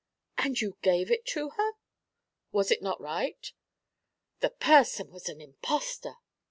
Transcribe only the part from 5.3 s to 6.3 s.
impostor.'